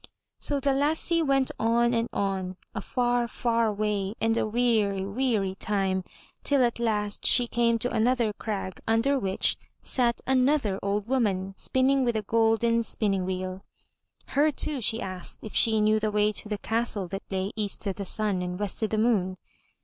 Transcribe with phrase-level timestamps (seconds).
[0.39, 5.53] So the lassie went on and on, a far, far way and a weary, weary
[5.53, 6.03] time
[6.43, 12.03] till at last she came to another crag under which sat another old woman spinning
[12.03, 13.61] with a golden spinning wheel.
[14.29, 17.85] Her too she asked if she knew the way to the castle that lay EAST
[17.87, 19.37] O' THE SUN AND WEST O' THE MOON.